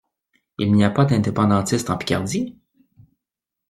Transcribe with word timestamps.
Il 0.57 0.75
y 0.75 0.83
a 0.83 0.89
pas 0.89 1.05
d’indépendantistes 1.05 1.91
en 1.91 1.97
Picardie? 1.99 2.57